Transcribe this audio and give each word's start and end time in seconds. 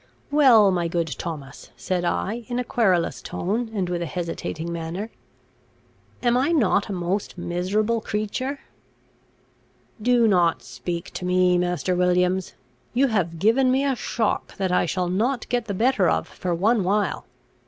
"Well, 0.31 0.71
my 0.71 0.87
good 0.87 1.09
Thomas," 1.19 1.69
said 1.77 2.03
I, 2.03 2.43
in 2.47 2.57
a 2.57 2.63
querulous 2.63 3.21
tone, 3.21 3.69
and 3.71 3.87
with 3.87 4.01
a 4.01 4.07
hesitating 4.07 4.73
manner, 4.73 5.11
"am 6.23 6.35
I 6.35 6.51
not 6.51 6.89
a 6.89 6.91
most 6.91 7.37
miserable 7.37 8.01
creature?" 8.01 8.61
"Do 10.01 10.27
not 10.27 10.63
speak 10.63 11.11
to 11.11 11.23
me, 11.23 11.55
Master 11.59 11.95
Williams! 11.95 12.55
You 12.95 13.09
have 13.09 13.37
given 13.37 13.71
me 13.71 13.85
a 13.85 13.95
shock 13.95 14.55
that 14.57 14.71
I 14.71 14.87
shall 14.87 15.07
not 15.07 15.47
get 15.49 15.65
the 15.65 15.75
better 15.75 16.09
of 16.09 16.27
for 16.27 16.55
one 16.55 16.83
while. 16.83 17.27